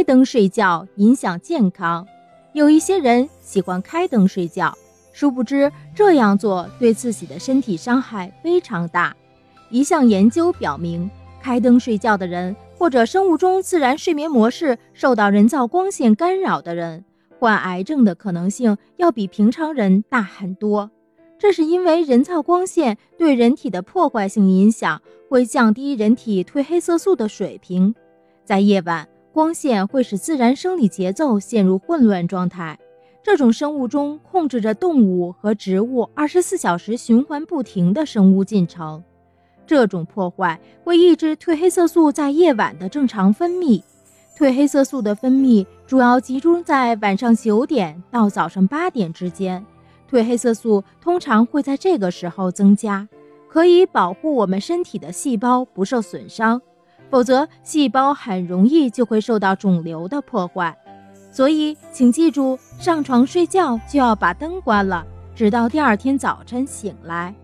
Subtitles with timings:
[0.00, 2.06] 开灯睡觉影响健康，
[2.54, 4.74] 有一些人喜欢开灯睡觉，
[5.12, 9.14] 殊不知这样做对自己的身体伤害非常大。
[9.68, 11.10] 一项研究表明，
[11.42, 17.04] 开灯睡觉的人，或者生物钟自然睡眠模式受到人造光线干扰的人，
[17.38, 20.90] 患癌症的可能性要比平常人大很多。
[21.38, 27.94] 这是因为人造光线对人体的破坏性影响会降低人体褪黑色素的水平，
[28.46, 29.06] 在夜晚。
[29.32, 32.78] 光线会使自然生理节奏陷入混乱状态。
[33.22, 39.02] 这种生物钟控制着动物和植物二十四小时循环不停的生物进程。
[39.66, 43.82] 这种破坏会抑制褪黑色素在夜晚的正常分泌。
[44.36, 49.64] 褪黑色素的分泌主要集中在晚上九点到早上八点之间。
[50.10, 53.06] 褪黑色素通常会在这个时候增加，
[53.48, 56.60] 可以保护我们身体的细胞不受损伤。
[57.10, 60.76] 否则，细胞很容易就会受到肿瘤的破坏。
[61.32, 65.04] 所以，请记住，上床睡觉就要把灯关了，
[65.34, 67.34] 直到第二天早晨醒来。